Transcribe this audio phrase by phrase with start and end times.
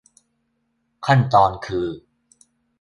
[1.05, 1.87] ขั้นตอนคือ